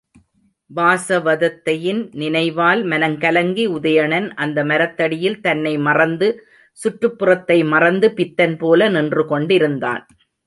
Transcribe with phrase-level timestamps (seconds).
[0.69, 6.29] வாசவதத்தையின் நினைவால் மனங்கலங்கி உதயணன் அந்த மரத்தடியில் தன்னை மறந்து,
[6.79, 10.01] சுற்றுப்புறத்தை மறந்து பித்தன் போல நின்று கொண்டிருந்தான்.